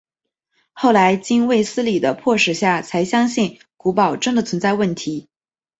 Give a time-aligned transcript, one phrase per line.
[0.73, 5.29] 后来经卫斯理的迫使下才相信古堡真的存在问题。